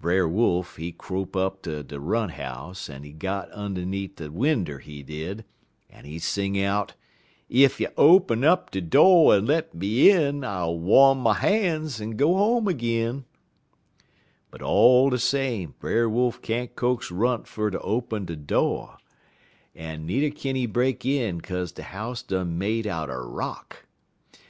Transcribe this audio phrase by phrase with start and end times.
[0.00, 5.02] "Brer Wolf, he crope up ter Runt house, en he got un'need de winder, he
[5.02, 5.44] did,
[5.90, 6.94] en he sing out:
[7.52, 12.36] "'Ef you'll open de do' en let me in, I'll wom my han's en go
[12.36, 13.24] home ag'in.'
[14.52, 18.90] "But all de same, Brer Wolf can't coax Runt fer ter open de do',
[19.74, 23.84] en needer kin he break in, kaze de house done made outer rock.